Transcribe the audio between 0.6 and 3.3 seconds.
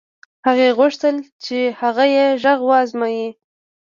غوښتل چې هغه يې غږ و ازمايي.